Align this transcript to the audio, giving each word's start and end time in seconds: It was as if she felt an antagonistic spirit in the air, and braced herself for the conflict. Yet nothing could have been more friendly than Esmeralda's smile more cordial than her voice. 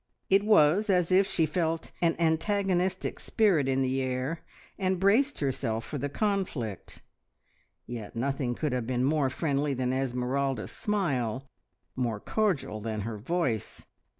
It 0.31 0.41
was 0.43 0.89
as 0.89 1.11
if 1.11 1.27
she 1.27 1.45
felt 1.45 1.91
an 2.01 2.15
antagonistic 2.17 3.19
spirit 3.19 3.67
in 3.67 3.83
the 3.83 4.01
air, 4.01 4.39
and 4.79 4.99
braced 4.99 5.41
herself 5.41 5.85
for 5.85 5.99
the 5.99 6.09
conflict. 6.09 7.03
Yet 7.85 8.15
nothing 8.15 8.55
could 8.55 8.71
have 8.71 8.87
been 8.87 9.03
more 9.03 9.29
friendly 9.29 9.75
than 9.75 9.93
Esmeralda's 9.93 10.71
smile 10.71 11.45
more 11.95 12.19
cordial 12.19 12.79
than 12.79 13.01
her 13.01 13.19
voice. 13.19 13.85